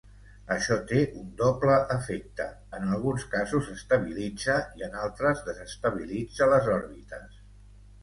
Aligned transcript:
Això 0.53 0.77
té 0.91 1.01
un 1.19 1.27
doble 1.41 1.75
efecte: 1.97 2.47
en 2.79 2.89
alguns 2.97 3.27
casos 3.35 3.71
estabilitza 3.77 4.59
i 4.83 4.89
en 4.91 4.99
altres 5.07 5.47
desestabilitza 5.53 6.53
les 6.57 6.77
òrbites. 6.83 7.43